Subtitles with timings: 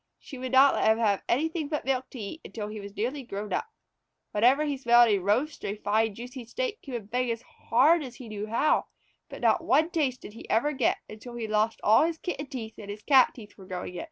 [0.17, 3.21] She would not let him have anything but milk to eat until he was nearly
[3.21, 3.69] grown up.
[4.31, 8.01] Whenever he smelled a roast or a fine juicy steak he would beg as hard
[8.01, 8.87] as he knew how,
[9.29, 12.47] but not one taste did he ever get until he had lost all his Kitten
[12.47, 13.99] teeth and his Cat teeth were growing in.